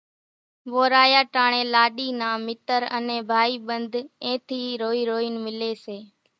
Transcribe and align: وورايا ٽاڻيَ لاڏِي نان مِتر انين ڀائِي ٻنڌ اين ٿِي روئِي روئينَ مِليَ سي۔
وورايا 0.73 1.21
ٽاڻيَ 1.33 1.61
لاڏِي 1.73 2.07
نان 2.19 2.37
مِتر 2.47 2.81
انين 2.97 3.21
ڀائِي 3.31 3.55
ٻنڌ 3.67 3.91
اين 4.23 4.37
ٿِي 4.47 4.61
روئِي 4.81 5.01
روئينَ 5.09 5.33
مِليَ 5.45 5.71
سي۔ 5.83 5.97